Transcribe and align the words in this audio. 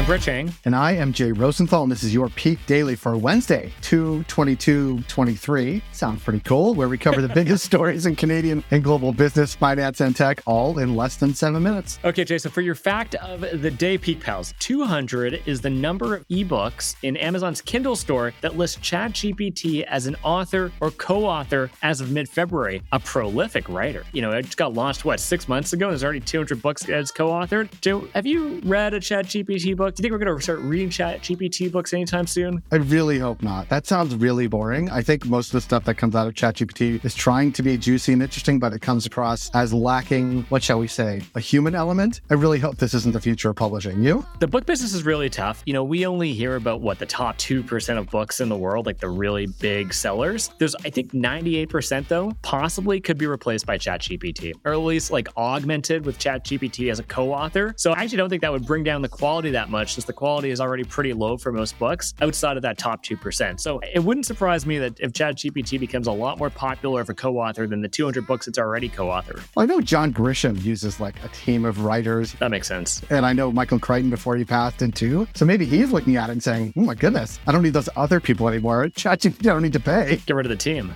I'm 0.00 0.06
Brett 0.06 0.22
Chang. 0.22 0.50
And 0.64 0.74
I 0.74 0.92
am 0.92 1.12
Jay 1.12 1.30
Rosenthal, 1.30 1.82
and 1.82 1.92
this 1.92 2.02
is 2.02 2.14
your 2.14 2.30
Peak 2.30 2.58
Daily 2.64 2.96
for 2.96 3.18
Wednesday, 3.18 3.70
2 3.82 4.24
22 4.28 5.02
23. 5.02 5.82
Sounds 5.92 6.22
pretty 6.22 6.40
cool, 6.40 6.72
where 6.72 6.88
we 6.88 6.96
cover 6.96 7.20
the 7.20 7.28
biggest 7.34 7.66
stories 7.66 8.06
in 8.06 8.16
Canadian 8.16 8.64
and 8.70 8.82
global 8.82 9.12
business, 9.12 9.54
finance, 9.54 10.00
and 10.00 10.16
tech, 10.16 10.40
all 10.46 10.78
in 10.78 10.96
less 10.96 11.16
than 11.16 11.34
seven 11.34 11.62
minutes. 11.62 11.98
Okay, 12.02 12.24
Jay, 12.24 12.38
so 12.38 12.48
for 12.48 12.62
your 12.62 12.74
fact 12.74 13.14
of 13.16 13.42
the 13.60 13.70
day, 13.70 13.98
Peak 13.98 14.20
Pals, 14.20 14.54
200 14.58 15.42
is 15.44 15.60
the 15.60 15.68
number 15.68 16.16
of 16.16 16.26
ebooks 16.28 16.96
in 17.02 17.18
Amazon's 17.18 17.60
Kindle 17.60 17.94
store 17.94 18.32
that 18.40 18.56
list 18.56 18.80
ChatGPT 18.80 19.82
as 19.82 20.06
an 20.06 20.16
author 20.22 20.72
or 20.80 20.92
co 20.92 21.26
author 21.26 21.70
as 21.82 22.00
of 22.00 22.10
mid 22.10 22.26
February. 22.26 22.80
A 22.92 23.00
prolific 23.00 23.68
writer. 23.68 24.04
You 24.14 24.22
know, 24.22 24.30
it 24.30 24.46
just 24.46 24.56
got 24.56 24.72
launched, 24.72 25.04
what, 25.04 25.20
six 25.20 25.46
months 25.46 25.74
ago? 25.74 25.88
There's 25.88 26.02
already 26.02 26.20
200 26.20 26.62
books 26.62 26.88
as 26.88 27.10
co 27.10 27.28
authored. 27.28 27.68
Joe, 27.82 28.08
have 28.14 28.24
you 28.24 28.62
read 28.64 28.94
a 28.94 29.00
ChatGPT 29.00 29.76
book? 29.76 29.89
Do 29.90 30.00
you 30.00 30.02
think 30.02 30.12
we're 30.12 30.24
going 30.24 30.38
to 30.38 30.42
start 30.42 30.60
reading 30.60 30.88
Chat 30.88 31.20
GPT 31.20 31.70
books 31.72 31.92
anytime 31.92 32.24
soon? 32.24 32.62
I 32.70 32.76
really 32.76 33.18
hope 33.18 33.42
not. 33.42 33.68
That 33.70 33.88
sounds 33.88 34.14
really 34.14 34.46
boring. 34.46 34.88
I 34.88 35.02
think 35.02 35.26
most 35.26 35.48
of 35.48 35.52
the 35.54 35.60
stuff 35.60 35.84
that 35.84 35.96
comes 35.96 36.14
out 36.14 36.28
of 36.28 36.34
ChatGPT 36.34 37.04
is 37.04 37.12
trying 37.12 37.50
to 37.54 37.62
be 37.64 37.76
juicy 37.76 38.12
and 38.12 38.22
interesting, 38.22 38.60
but 38.60 38.72
it 38.72 38.82
comes 38.82 39.04
across 39.04 39.50
as 39.50 39.74
lacking, 39.74 40.42
what 40.48 40.62
shall 40.62 40.78
we 40.78 40.86
say, 40.86 41.22
a 41.34 41.40
human 41.40 41.74
element. 41.74 42.20
I 42.30 42.34
really 42.34 42.60
hope 42.60 42.76
this 42.76 42.94
isn't 42.94 43.12
the 43.12 43.20
future 43.20 43.50
of 43.50 43.56
publishing. 43.56 44.00
You? 44.00 44.24
The 44.38 44.46
book 44.46 44.64
business 44.64 44.94
is 44.94 45.02
really 45.02 45.28
tough. 45.28 45.64
You 45.66 45.72
know, 45.72 45.82
we 45.82 46.06
only 46.06 46.34
hear 46.34 46.54
about 46.54 46.80
what 46.80 47.00
the 47.00 47.06
top 47.06 47.36
2% 47.38 47.98
of 47.98 48.08
books 48.10 48.40
in 48.40 48.48
the 48.48 48.56
world, 48.56 48.86
like 48.86 48.98
the 48.98 49.08
really 49.08 49.48
big 49.58 49.92
sellers. 49.92 50.52
There's, 50.58 50.76
I 50.84 50.90
think, 50.90 51.12
98% 51.12 52.06
though, 52.06 52.32
possibly 52.42 53.00
could 53.00 53.18
be 53.18 53.26
replaced 53.26 53.66
by 53.66 53.76
ChatGPT, 53.76 54.52
or 54.64 54.72
at 54.72 54.78
least 54.78 55.10
like 55.10 55.26
augmented 55.36 56.06
with 56.06 56.16
ChatGPT 56.20 56.92
as 56.92 57.00
a 57.00 57.02
co 57.02 57.32
author. 57.32 57.74
So 57.76 57.90
I 57.90 58.02
actually 58.02 58.18
don't 58.18 58.30
think 58.30 58.42
that 58.42 58.52
would 58.52 58.66
bring 58.66 58.84
down 58.84 59.02
the 59.02 59.08
quality 59.08 59.50
that 59.50 59.68
much 59.68 59.79
since 59.88 60.04
the 60.04 60.12
quality 60.12 60.50
is 60.50 60.60
already 60.60 60.84
pretty 60.84 61.12
low 61.12 61.36
for 61.36 61.52
most 61.52 61.78
books 61.78 62.14
outside 62.20 62.56
of 62.56 62.62
that 62.62 62.78
top 62.78 63.04
2%. 63.04 63.60
So 63.60 63.80
it 63.80 64.00
wouldn't 64.00 64.26
surprise 64.26 64.66
me 64.66 64.78
that 64.78 64.98
if 65.00 65.12
ChatGPT 65.12 65.78
becomes 65.80 66.06
a 66.06 66.12
lot 66.12 66.38
more 66.38 66.50
popular 66.50 67.00
of 67.00 67.08
a 67.08 67.14
co 67.14 67.38
author 67.38 67.66
than 67.66 67.80
the 67.80 67.88
200 67.88 68.26
books 68.26 68.48
it's 68.48 68.58
already 68.58 68.88
co 68.88 69.06
authored. 69.06 69.42
Well, 69.54 69.62
I 69.62 69.66
know 69.66 69.80
John 69.80 70.12
Grisham 70.12 70.62
uses 70.62 71.00
like 71.00 71.22
a 71.24 71.28
team 71.28 71.64
of 71.64 71.84
writers. 71.84 72.32
That 72.34 72.50
makes 72.50 72.68
sense. 72.68 73.02
And 73.10 73.24
I 73.24 73.32
know 73.32 73.50
Michael 73.52 73.78
Crichton 73.78 74.10
before 74.10 74.36
he 74.36 74.44
passed 74.44 74.82
in 74.82 74.92
too. 74.92 75.26
So 75.34 75.44
maybe 75.44 75.64
he's 75.64 75.92
looking 75.92 76.16
at 76.16 76.28
it 76.28 76.32
and 76.32 76.42
saying, 76.42 76.74
oh 76.76 76.82
my 76.82 76.94
goodness, 76.94 77.38
I 77.46 77.52
don't 77.52 77.62
need 77.62 77.72
those 77.72 77.88
other 77.96 78.20
people 78.20 78.48
anymore. 78.48 78.86
ChatGPT, 78.88 79.40
I 79.46 79.52
don't 79.52 79.62
need 79.62 79.72
to 79.72 79.80
pay. 79.80 80.20
Get 80.26 80.34
rid 80.36 80.46
of 80.46 80.50
the 80.50 80.56
team. 80.56 80.94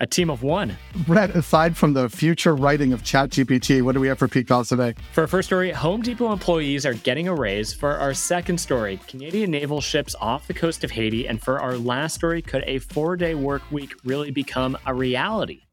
A 0.00 0.06
team 0.06 0.30
of 0.30 0.42
one. 0.42 0.76
Brett, 1.06 1.30
aside 1.30 1.76
from 1.76 1.92
the 1.92 2.08
future 2.08 2.54
writing 2.54 2.92
of 2.92 3.02
ChatGPT, 3.02 3.82
what 3.82 3.92
do 3.92 4.00
we 4.00 4.08
have 4.08 4.18
for 4.18 4.28
Peak 4.28 4.46
Pals 4.46 4.68
today? 4.68 4.94
For 5.12 5.22
our 5.22 5.26
first 5.26 5.48
story, 5.48 5.70
Home 5.72 6.02
Depot 6.02 6.32
employees 6.32 6.86
are 6.86 6.94
getting 6.94 7.28
a 7.28 7.34
raise. 7.34 7.72
For 7.72 7.96
our 7.96 8.14
second 8.14 8.58
story, 8.58 8.98
Canadian 9.06 9.50
naval 9.50 9.80
ships 9.80 10.14
off 10.20 10.46
the 10.46 10.54
coast 10.54 10.84
of 10.84 10.90
Haiti. 10.90 11.26
And 11.28 11.42
for 11.42 11.60
our 11.60 11.76
last 11.76 12.14
story, 12.14 12.42
could 12.42 12.64
a 12.66 12.78
four 12.78 13.16
day 13.16 13.34
work 13.34 13.62
week 13.70 13.94
really 14.04 14.30
become 14.30 14.76
a 14.86 14.94
reality? 14.94 15.67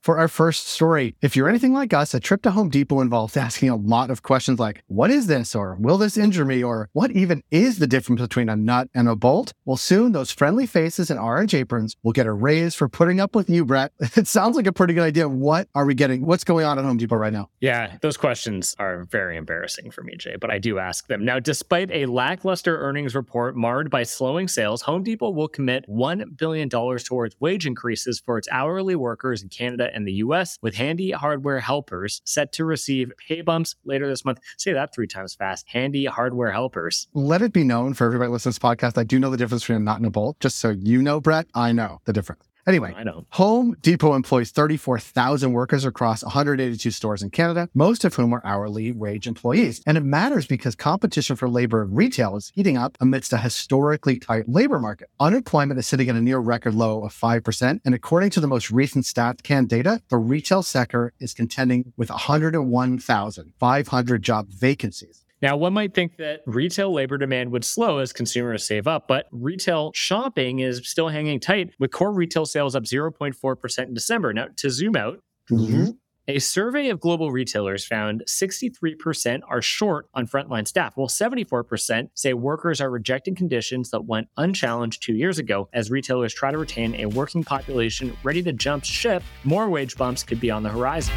For 0.00 0.18
our 0.18 0.28
first 0.28 0.68
story, 0.68 1.16
if 1.20 1.36
you're 1.36 1.48
anything 1.48 1.72
like 1.72 1.92
us, 1.92 2.14
a 2.14 2.20
trip 2.20 2.42
to 2.42 2.52
Home 2.52 2.70
Depot 2.70 3.00
involves 3.00 3.36
asking 3.36 3.68
a 3.68 3.76
lot 3.76 4.10
of 4.10 4.22
questions 4.22 4.58
like, 4.58 4.82
what 4.86 5.10
is 5.10 5.26
this? 5.26 5.54
Or 5.54 5.76
will 5.78 5.98
this 5.98 6.16
injure 6.16 6.44
me? 6.44 6.62
Or 6.62 6.88
what 6.92 7.10
even 7.10 7.42
is 7.50 7.78
the 7.78 7.86
difference 7.86 8.20
between 8.20 8.48
a 8.48 8.56
nut 8.56 8.88
and 8.94 9.08
a 9.08 9.16
bolt? 9.16 9.52
Well, 9.64 9.76
soon 9.76 10.12
those 10.12 10.30
friendly 10.30 10.66
faces 10.66 11.10
and 11.10 11.18
orange 11.18 11.54
aprons 11.54 11.96
will 12.02 12.12
get 12.12 12.26
a 12.26 12.32
raise 12.32 12.74
for 12.74 12.88
putting 12.88 13.20
up 13.20 13.34
with 13.34 13.50
you, 13.50 13.64
Brett. 13.64 13.92
It 14.18 14.26
sounds 14.26 14.56
like 14.56 14.66
a 14.66 14.72
pretty 14.72 14.94
good 14.94 15.04
idea. 15.04 15.28
What 15.28 15.68
are 15.76 15.84
we 15.84 15.94
getting? 15.94 16.26
What's 16.26 16.42
going 16.42 16.64
on 16.64 16.76
at 16.78 16.84
Home 16.84 16.96
Depot 16.96 17.16
right 17.16 17.32
now? 17.32 17.50
Yeah, 17.60 17.98
those 18.02 18.16
questions 18.16 18.74
are 18.78 19.04
very 19.04 19.36
embarrassing 19.36 19.92
for 19.92 20.02
me, 20.02 20.16
Jay, 20.16 20.34
but 20.34 20.50
I 20.50 20.58
do 20.58 20.78
ask 20.80 21.06
them. 21.06 21.24
Now, 21.24 21.38
despite 21.38 21.90
a 21.92 22.06
lackluster 22.06 22.78
earnings 22.80 23.14
report 23.14 23.56
marred 23.56 23.90
by 23.90 24.02
slowing 24.02 24.48
sales, 24.48 24.82
Home 24.82 25.04
Depot 25.04 25.30
will 25.30 25.46
commit 25.46 25.88
$1 25.88 26.36
billion 26.36 26.68
towards 26.68 27.36
wage 27.38 27.64
increases 27.64 28.20
for 28.24 28.38
its 28.38 28.48
hourly 28.50 28.96
workers 28.96 29.42
in 29.42 29.48
Canada 29.50 29.88
the 30.04 30.14
US, 30.14 30.58
with 30.62 30.74
handy 30.74 31.10
hardware 31.10 31.60
helpers 31.60 32.22
set 32.24 32.52
to 32.52 32.64
receive 32.64 33.12
pay 33.16 33.40
bumps 33.40 33.76
later 33.84 34.08
this 34.08 34.24
month. 34.24 34.40
Say 34.56 34.72
that 34.72 34.94
three 34.94 35.06
times 35.06 35.34
fast. 35.34 35.66
Handy 35.68 36.04
hardware 36.06 36.52
helpers. 36.52 37.08
Let 37.14 37.42
it 37.42 37.52
be 37.52 37.64
known 37.64 37.94
for 37.94 38.06
everybody 38.06 38.30
listening 38.30 38.52
to 38.54 38.60
this 38.60 38.70
podcast, 38.70 38.98
I 38.98 39.04
do 39.04 39.18
know 39.18 39.30
the 39.30 39.36
difference 39.36 39.64
between 39.64 39.76
a 39.76 39.84
nut 39.84 39.96
and 39.98 40.06
a 40.06 40.10
bolt. 40.10 40.40
Just 40.40 40.58
so 40.58 40.70
you 40.70 41.02
know, 41.02 41.20
Brett, 41.20 41.46
I 41.54 41.72
know 41.72 42.00
the 42.04 42.12
difference. 42.12 42.47
Anyway, 42.68 42.92
I 42.94 43.02
know. 43.02 43.24
Home 43.30 43.74
Depot 43.80 44.12
employs 44.12 44.50
34,000 44.50 45.54
workers 45.54 45.86
across 45.86 46.22
182 46.22 46.90
stores 46.90 47.22
in 47.22 47.30
Canada, 47.30 47.70
most 47.72 48.04
of 48.04 48.14
whom 48.14 48.34
are 48.34 48.42
hourly 48.44 48.92
wage 48.92 49.26
employees. 49.26 49.80
And 49.86 49.96
it 49.96 50.04
matters 50.04 50.46
because 50.46 50.74
competition 50.74 51.34
for 51.34 51.48
labor 51.48 51.82
in 51.82 51.94
retail 51.94 52.36
is 52.36 52.52
heating 52.54 52.76
up 52.76 52.98
amidst 53.00 53.32
a 53.32 53.38
historically 53.38 54.18
tight 54.18 54.50
labor 54.50 54.78
market. 54.78 55.08
Unemployment 55.18 55.80
is 55.80 55.86
sitting 55.86 56.10
at 56.10 56.16
a 56.16 56.20
near 56.20 56.40
record 56.40 56.74
low 56.74 57.04
of 57.04 57.14
5%. 57.14 57.80
And 57.86 57.94
according 57.94 58.28
to 58.30 58.40
the 58.40 58.46
most 58.46 58.70
recent 58.70 59.06
StatsCan 59.06 59.66
data, 59.66 60.02
the 60.10 60.18
retail 60.18 60.62
sector 60.62 61.14
is 61.18 61.32
contending 61.32 61.94
with 61.96 62.10
101,500 62.10 64.22
job 64.22 64.50
vacancies. 64.50 65.24
Now, 65.40 65.56
one 65.56 65.72
might 65.72 65.94
think 65.94 66.16
that 66.16 66.40
retail 66.46 66.92
labor 66.92 67.16
demand 67.16 67.52
would 67.52 67.64
slow 67.64 67.98
as 67.98 68.12
consumers 68.12 68.64
save 68.64 68.86
up, 68.88 69.06
but 69.06 69.26
retail 69.30 69.92
shopping 69.94 70.58
is 70.58 70.80
still 70.88 71.08
hanging 71.08 71.38
tight, 71.38 71.70
with 71.78 71.92
core 71.92 72.12
retail 72.12 72.44
sales 72.44 72.74
up 72.74 72.82
0.4% 72.84 73.78
in 73.86 73.94
December. 73.94 74.32
Now, 74.32 74.48
to 74.56 74.70
zoom 74.70 74.96
out, 74.96 75.20
Mm-hmm. 75.50 75.92
a 76.26 76.40
survey 76.40 76.90
of 76.90 77.00
global 77.00 77.30
retailers 77.32 77.86
found 77.86 78.22
63% 78.28 79.40
are 79.48 79.62
short 79.62 80.08
on 80.12 80.26
frontline 80.26 80.68
staff, 80.68 80.92
while 80.94 81.08
74% 81.08 82.10
say 82.12 82.34
workers 82.34 82.82
are 82.82 82.90
rejecting 82.90 83.34
conditions 83.34 83.90
that 83.92 84.04
went 84.04 84.28
unchallenged 84.36 85.02
two 85.02 85.14
years 85.14 85.38
ago. 85.38 85.70
As 85.72 85.90
retailers 85.90 86.34
try 86.34 86.50
to 86.50 86.58
retain 86.58 86.96
a 86.96 87.06
working 87.06 87.42
population 87.44 88.14
ready 88.22 88.42
to 88.42 88.52
jump 88.52 88.84
ship, 88.84 89.22
more 89.44 89.70
wage 89.70 89.96
bumps 89.96 90.22
could 90.22 90.38
be 90.38 90.50
on 90.50 90.62
the 90.62 90.68
horizon. 90.68 91.14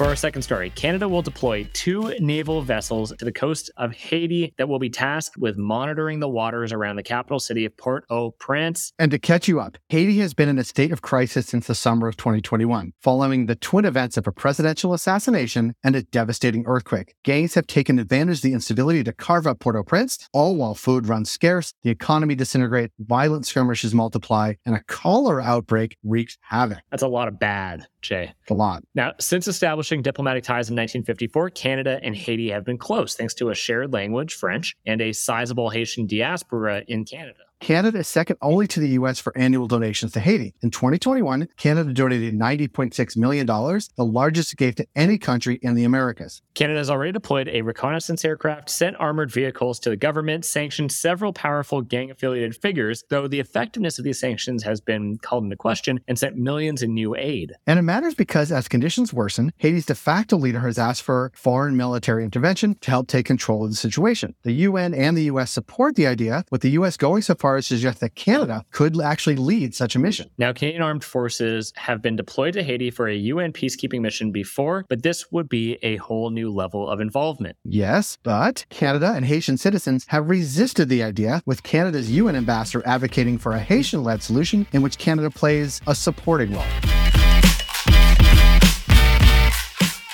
For 0.00 0.06
our 0.06 0.16
second 0.16 0.40
story, 0.40 0.70
Canada 0.70 1.06
will 1.06 1.20
deploy 1.20 1.68
two 1.74 2.14
naval 2.20 2.62
vessels 2.62 3.12
to 3.18 3.22
the 3.22 3.30
coast 3.30 3.70
of 3.76 3.92
Haiti 3.92 4.54
that 4.56 4.66
will 4.66 4.78
be 4.78 4.88
tasked 4.88 5.36
with 5.36 5.58
monitoring 5.58 6.20
the 6.20 6.28
waters 6.28 6.72
around 6.72 6.96
the 6.96 7.02
capital 7.02 7.38
city 7.38 7.66
of 7.66 7.76
Port 7.76 8.06
au 8.08 8.30
Prince. 8.30 8.94
And 8.98 9.10
to 9.10 9.18
catch 9.18 9.46
you 9.46 9.60
up, 9.60 9.76
Haiti 9.90 10.16
has 10.20 10.32
been 10.32 10.48
in 10.48 10.58
a 10.58 10.64
state 10.64 10.90
of 10.90 11.02
crisis 11.02 11.48
since 11.48 11.66
the 11.66 11.74
summer 11.74 12.08
of 12.08 12.16
2021, 12.16 12.94
following 13.02 13.44
the 13.44 13.56
twin 13.56 13.84
events 13.84 14.16
of 14.16 14.26
a 14.26 14.32
presidential 14.32 14.94
assassination 14.94 15.74
and 15.84 15.94
a 15.94 16.02
devastating 16.02 16.64
earthquake. 16.66 17.14
Gangs 17.22 17.52
have 17.52 17.66
taken 17.66 17.98
advantage 17.98 18.38
of 18.38 18.42
the 18.44 18.54
instability 18.54 19.04
to 19.04 19.12
carve 19.12 19.46
up 19.46 19.60
Port 19.60 19.76
au 19.76 19.84
Prince, 19.84 20.30
all 20.32 20.56
while 20.56 20.74
food 20.74 21.08
runs 21.08 21.30
scarce, 21.30 21.74
the 21.82 21.90
economy 21.90 22.34
disintegrates, 22.34 22.94
violent 22.98 23.44
skirmishes 23.44 23.92
multiply, 23.92 24.54
and 24.64 24.74
a 24.74 24.82
cholera 24.84 25.42
outbreak 25.42 25.98
wreaks 26.02 26.38
havoc. 26.40 26.78
That's 26.90 27.02
a 27.02 27.06
lot 27.06 27.28
of 27.28 27.38
bad, 27.38 27.86
Jay. 28.00 28.32
It's 28.40 28.50
a 28.50 28.54
lot. 28.54 28.82
Now, 28.94 29.12
since 29.20 29.46
establishing 29.46 29.89
diplomatic 29.98 30.44
ties 30.44 30.70
in 30.70 30.76
1954, 30.76 31.50
Canada 31.50 32.00
and 32.02 32.14
Haiti 32.14 32.50
have 32.50 32.64
been 32.64 32.78
close 32.78 33.14
thanks 33.14 33.34
to 33.34 33.50
a 33.50 33.54
shared 33.54 33.92
language, 33.92 34.34
French, 34.34 34.76
and 34.86 35.00
a 35.00 35.12
sizable 35.12 35.70
Haitian 35.70 36.06
diaspora 36.06 36.84
in 36.86 37.04
Canada. 37.04 37.49
Canada 37.60 37.98
is 37.98 38.08
second 38.08 38.38
only 38.40 38.66
to 38.66 38.80
the 38.80 38.88
US 38.90 39.18
for 39.20 39.36
annual 39.36 39.68
donations 39.68 40.12
to 40.12 40.20
Haiti. 40.20 40.54
In 40.62 40.70
2021, 40.70 41.46
Canada 41.58 41.92
donated 41.92 42.34
$90.6 42.34 43.16
million, 43.18 43.46
the 43.46 44.04
largest 44.04 44.54
it 44.54 44.56
gave 44.56 44.74
to 44.76 44.86
any 44.96 45.18
country 45.18 45.60
in 45.62 45.74
the 45.74 45.84
Americas. 45.84 46.40
Canada 46.54 46.78
has 46.78 46.88
already 46.88 47.12
deployed 47.12 47.48
a 47.48 47.60
reconnaissance 47.60 48.24
aircraft, 48.24 48.70
sent 48.70 48.96
armored 48.98 49.30
vehicles 49.30 49.78
to 49.80 49.90
the 49.90 49.96
government, 49.96 50.46
sanctioned 50.46 50.90
several 50.90 51.34
powerful 51.34 51.82
gang 51.82 52.10
affiliated 52.10 52.56
figures, 52.56 53.04
though 53.10 53.28
the 53.28 53.40
effectiveness 53.40 53.98
of 53.98 54.04
these 54.06 54.18
sanctions 54.18 54.62
has 54.62 54.80
been 54.80 55.18
called 55.18 55.44
into 55.44 55.56
question, 55.56 56.00
and 56.08 56.18
sent 56.18 56.36
millions 56.36 56.82
in 56.82 56.94
new 56.94 57.14
aid. 57.14 57.52
And 57.66 57.78
it 57.78 57.82
matters 57.82 58.14
because 58.14 58.50
as 58.50 58.68
conditions 58.68 59.12
worsen, 59.12 59.52
Haiti's 59.58 59.86
de 59.86 59.94
facto 59.94 60.38
leader 60.38 60.60
has 60.60 60.78
asked 60.78 61.02
for 61.02 61.30
foreign 61.34 61.76
military 61.76 62.24
intervention 62.24 62.76
to 62.80 62.90
help 62.90 63.06
take 63.06 63.26
control 63.26 63.64
of 63.64 63.70
the 63.70 63.76
situation. 63.76 64.34
The 64.44 64.52
UN 64.52 64.94
and 64.94 65.14
the 65.14 65.24
US 65.24 65.50
support 65.50 65.94
the 65.94 66.06
idea, 66.06 66.46
with 66.50 66.62
the 66.62 66.70
US 66.70 66.96
going 66.96 67.20
so 67.20 67.34
far 67.34 67.49
to 67.56 67.62
suggest 67.62 68.00
that 68.00 68.14
Canada 68.14 68.64
could 68.70 69.00
actually 69.00 69.36
lead 69.36 69.74
such 69.74 69.94
a 69.94 69.98
mission. 69.98 70.30
Now, 70.38 70.52
Canadian 70.52 70.82
armed 70.82 71.04
forces 71.04 71.72
have 71.76 72.02
been 72.02 72.16
deployed 72.16 72.54
to 72.54 72.62
Haiti 72.62 72.90
for 72.90 73.08
a 73.08 73.14
UN 73.14 73.52
peacekeeping 73.52 74.00
mission 74.00 74.32
before, 74.32 74.84
but 74.88 75.02
this 75.02 75.30
would 75.32 75.48
be 75.48 75.78
a 75.82 75.96
whole 75.96 76.30
new 76.30 76.50
level 76.50 76.88
of 76.88 77.00
involvement. 77.00 77.56
Yes, 77.64 78.18
but 78.22 78.64
Canada 78.70 79.12
and 79.14 79.24
Haitian 79.24 79.56
citizens 79.56 80.04
have 80.08 80.28
resisted 80.28 80.88
the 80.88 81.02
idea, 81.02 81.42
with 81.46 81.62
Canada's 81.62 82.10
UN 82.10 82.36
ambassador 82.36 82.82
advocating 82.86 83.38
for 83.38 83.52
a 83.52 83.60
Haitian 83.60 84.04
led 84.04 84.22
solution 84.22 84.66
in 84.72 84.82
which 84.82 84.98
Canada 84.98 85.30
plays 85.30 85.80
a 85.86 85.94
supporting 85.94 86.52
role. 86.52 86.99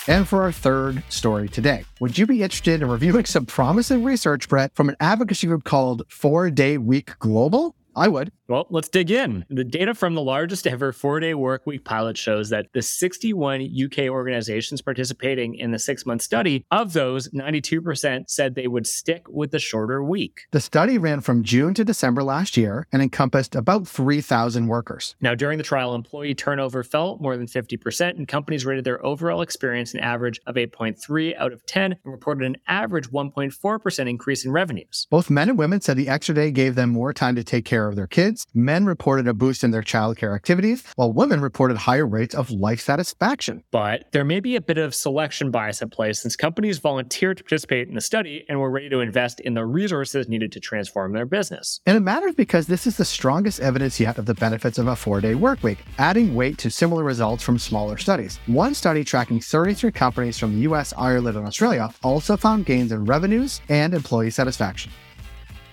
And 0.09 0.29
for 0.29 0.43
our 0.43 0.53
third 0.53 1.03
story 1.09 1.49
today, 1.49 1.85
would 1.99 2.17
you 2.17 2.27
be 2.27 2.45
interested 2.45 2.81
in 2.81 2.89
reviewing 2.89 3.25
some 3.25 3.45
promising 3.45 4.05
research, 4.05 4.49
Brett, 4.49 4.73
from 4.75 4.89
an 4.89 4.97
advocacy 5.01 5.49
group 5.49 5.65
called 5.65 6.05
Four 6.09 6.49
Day 6.51 6.79
Week 6.79 7.19
Global? 7.19 7.75
I 7.97 8.09
would. 8.09 8.31
Well, 8.47 8.67
let's 8.71 8.89
dig 8.89 9.11
in. 9.11 9.45
The 9.49 9.65
data 9.65 9.95
from 9.95 10.15
the 10.15 10.23
largest 10.23 10.67
ever 10.67 10.93
four 10.93 11.19
day 11.19 11.33
work 11.35 11.67
week 11.67 11.85
pilot 11.85 12.19
shows 12.19 12.51
that 12.51 12.67
the 12.75 12.83
61 12.83 13.69
UK 13.85 14.11
organizations 14.11 14.83
participating 14.83 15.55
in 15.55 15.71
the 15.71 15.79
six 15.79 16.05
month 16.05 16.23
study, 16.23 16.65
of 16.71 16.93
those, 16.93 17.29
92% 17.31 18.29
said 18.29 18.55
they 18.55 18.69
would 18.69 18.87
stick 18.87 19.25
with 19.29 19.51
the 19.51 19.59
shorter 19.59 20.05
week. 20.05 20.43
The 20.53 20.61
study 20.61 20.99
ran 20.99 21.23
from 21.23 21.43
June 21.43 21.73
to 21.75 21.85
December 21.85 22.23
last 22.23 22.57
year 22.57 22.87
and 22.93 23.03
encompassed 23.03 23.55
about 23.55 23.89
3,000 23.89 24.67
workers. 24.67 25.17
Now, 25.21 25.35
during 25.35 25.57
the 25.57 25.65
trial, 25.65 25.95
employee 25.95 26.35
turnover 26.35 26.83
fell 26.83 27.19
more 27.21 27.37
than 27.37 27.47
50%, 27.47 28.11
and 28.11 28.29
companies 28.29 28.67
rated 28.67 28.85
their 28.85 29.05
overall 29.05 29.41
experience 29.41 29.95
an 29.95 30.01
average 30.01 30.39
of 30.47 30.57
8.3 30.57 31.37
out 31.39 31.53
of 31.53 31.65
10 31.67 31.93
and 31.93 32.13
reported 32.13 32.45
an 32.45 32.57
average 32.69 33.11
1.4% 33.11 34.09
increase 34.09 34.45
in 34.45 34.53
revenues. 34.53 35.07
Both 35.11 35.31
men 35.31 35.49
and 35.49 35.59
women 35.59 35.81
said 35.81 35.97
the 35.97 36.09
extra 36.09 36.35
day 36.35 36.51
gave 36.51 36.75
them 36.75 36.91
more 36.91 37.13
time 37.13 37.37
to 37.37 37.45
take 37.45 37.65
care 37.65 37.86
of 37.89 37.97
their 37.97 38.07
kids. 38.07 38.47
Men 38.55 38.87
reported 38.87 39.29
a 39.29 39.35
boost 39.35 39.65
in 39.65 39.71
their 39.71 39.83
childcare 39.83 40.35
activities, 40.35 40.85
while 40.97 41.13
women 41.13 41.41
reported 41.41 41.77
higher 41.77 42.07
rates 42.07 42.35
of 42.35 42.51
life 42.51 42.81
satisfaction. 42.81 43.63
But 43.71 44.13
there 44.13 44.25
may 44.25 44.41
be 44.41 44.57
a 44.57 44.61
bit 44.61 44.79
of 44.79 44.95
selection 44.95 45.51
bias 45.51 45.83
at 45.83 45.91
play 45.91 46.13
since 46.13 46.37
companies 46.37 46.79
volunteered 46.79 47.39
to 47.39 47.45
participate 47.45 47.89
in 47.89 47.95
the 47.95 48.01
study 48.01 48.45
and 48.49 48.61
were 48.61 48.71
ready 48.71 48.89
to 48.91 49.01
invest 49.01 49.41
in 49.41 49.55
the 49.55 49.65
resources 49.65 50.29
needed 50.29 50.53
to 50.53 50.61
transform 50.61 51.13
their 51.13 51.27
business. 51.27 51.81
And 51.87 51.97
it 51.97 52.01
matters 52.01 52.35
because 52.35 52.67
this 52.67 52.87
is 52.87 52.97
the 52.97 53.05
strongest 53.05 53.61
evidence 53.61 54.01
yet 54.01 54.19
of 54.19 54.27
the 54.27 54.35
benefits 54.35 54.79
of 54.79 54.87
a 54.89 54.97
four 54.97 55.21
day 55.21 55.35
work 55.35 55.63
week, 55.63 55.79
adding 55.99 56.35
weight 56.35 56.59
to 56.59 56.71
similar 56.71 57.05
results 57.05 57.43
from 57.43 57.59
smaller 57.59 57.97
studies. 57.97 58.39
One 58.47 58.75
study 58.75 59.05
tracking 59.05 59.41
33 59.41 59.93
companies 59.93 60.39
from 60.39 60.55
the 60.55 60.61
US, 60.63 60.93
Ireland, 60.97 61.37
and 61.37 61.47
Australia 61.47 61.91
also 62.03 62.37
found 62.37 62.67
gains 62.67 62.93
in 62.93 63.05
revenues 63.05 63.61
and 63.69 63.95
employee 63.95 64.31
satisfaction. 64.31 64.93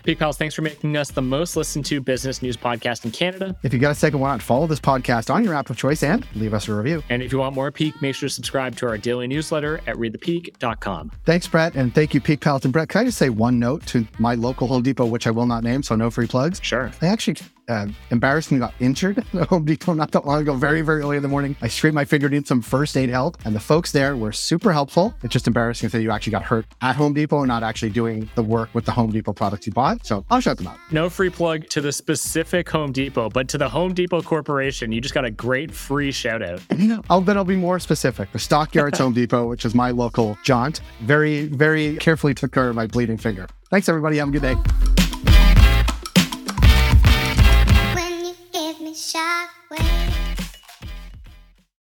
Peak 0.03 0.19
Pals, 0.19 0.37
thanks 0.37 0.53
for 0.53 0.61
making 0.61 0.97
us 0.97 1.11
the 1.11 1.21
most 1.21 1.55
listened 1.55 1.85
to 1.85 2.01
business 2.01 2.41
news 2.41 2.57
podcast 2.57 3.05
in 3.05 3.11
Canada. 3.11 3.55
If 3.63 3.73
you 3.73 3.79
got 3.79 3.91
a 3.91 3.95
second, 3.95 4.19
why 4.19 4.31
not 4.31 4.41
follow 4.41 4.67
this 4.67 4.79
podcast 4.79 5.33
on 5.33 5.45
your 5.45 5.53
app 5.53 5.69
of 5.69 5.77
choice 5.77 6.03
and 6.03 6.27
leave 6.35 6.53
us 6.53 6.67
a 6.67 6.73
review. 6.73 7.01
And 7.09 7.23
if 7.23 7.31
you 7.31 7.37
want 7.39 7.55
more 7.55 7.71
Peak, 7.71 8.01
make 8.01 8.13
sure 8.15 8.27
to 8.27 8.33
subscribe 8.33 8.75
to 8.77 8.87
our 8.87 8.97
daily 8.97 9.27
newsletter 9.27 9.79
at 9.87 9.95
readthepeak.com. 9.95 11.11
Thanks, 11.25 11.47
Brett. 11.47 11.75
And 11.75 11.95
thank 11.95 12.13
you, 12.13 12.19
Peak 12.19 12.41
Pals. 12.41 12.65
And 12.65 12.73
Brett, 12.73 12.89
can 12.89 13.01
I 13.01 13.05
just 13.05 13.17
say 13.17 13.29
one 13.29 13.59
note 13.59 13.85
to 13.87 14.05
my 14.19 14.35
local 14.35 14.67
Home 14.67 14.83
Depot, 14.83 15.05
which 15.05 15.25
I 15.25 15.31
will 15.31 15.45
not 15.45 15.63
name, 15.63 15.83
so 15.83 15.95
no 15.95 16.11
free 16.11 16.27
plugs? 16.27 16.59
Sure. 16.61 16.91
I 17.01 17.07
actually 17.07 17.37
uh, 17.67 17.87
embarrassingly 18.11 18.59
got 18.59 18.73
injured 18.79 19.19
at 19.33 19.47
Home 19.47 19.65
Depot 19.65 19.93
not 19.93 20.11
that 20.11 20.25
long 20.25 20.41
ago, 20.41 20.55
very, 20.55 20.81
very 20.81 21.01
early 21.01 21.17
in 21.17 21.23
the 21.23 21.29
morning. 21.29 21.55
I 21.61 21.67
scraped 21.67 21.93
my 21.93 22.05
finger, 22.05 22.29
needed 22.29 22.47
some 22.47 22.61
first 22.61 22.97
aid 22.97 23.09
help, 23.09 23.37
and 23.45 23.55
the 23.55 23.59
folks 23.59 23.91
there 23.91 24.15
were 24.15 24.31
super 24.31 24.71
helpful. 24.71 25.13
It's 25.23 25.33
just 25.33 25.47
embarrassing 25.47 25.89
that 25.89 26.01
you 26.01 26.11
actually 26.11 26.31
got 26.31 26.43
hurt 26.43 26.65
at 26.81 26.95
Home 26.95 27.13
Depot 27.13 27.39
and 27.39 27.47
not 27.47 27.63
actually 27.63 27.91
doing 27.91 28.29
the 28.35 28.43
work 28.43 28.69
with 28.73 28.85
the 28.85 28.91
Home 28.91 29.11
Depot 29.11 29.33
products 29.33 29.67
you 29.67 29.73
bought. 29.73 30.05
So 30.05 30.25
I'll 30.29 30.39
shut 30.39 30.57
them 30.57 30.67
out. 30.67 30.77
No 30.91 31.09
free 31.09 31.29
plug 31.29 31.67
to 31.69 31.81
the 31.81 31.91
specific 31.91 32.69
Home 32.69 32.91
Depot, 32.91 33.29
but 33.29 33.47
to 33.49 33.57
the 33.57 33.69
Home 33.69 33.93
Depot 33.93 34.21
Corporation, 34.21 34.91
you 34.91 35.01
just 35.01 35.13
got 35.13 35.25
a 35.25 35.31
great 35.31 35.71
free 35.71 36.11
shout 36.11 36.41
out. 36.41 36.61
I'll, 37.09 37.21
then 37.21 37.37
I'll 37.37 37.43
be 37.43 37.55
more 37.55 37.79
specific. 37.79 38.31
The 38.31 38.39
Stockyards 38.39 38.99
Home 38.99 39.13
Depot, 39.23 39.47
which 39.47 39.65
is 39.65 39.75
my 39.75 39.91
local 39.91 40.37
jaunt, 40.43 40.81
very, 41.01 41.47
very 41.47 41.97
carefully 41.97 42.33
took 42.33 42.51
care 42.51 42.69
of 42.69 42.75
my 42.75 42.87
bleeding 42.87 43.17
finger. 43.17 43.47
Thanks, 43.69 43.89
everybody. 43.89 44.17
Have 44.17 44.29
a 44.29 44.31
good 44.31 44.41
day. 44.41 44.92